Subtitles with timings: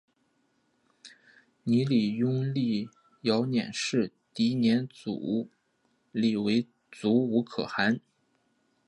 [1.63, 2.89] 泥礼拥立
[3.21, 5.47] 遥辇氏迪辇组
[6.11, 7.99] 里为阻午可汗。